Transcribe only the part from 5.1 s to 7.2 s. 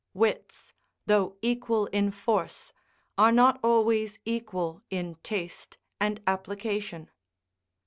taste and application.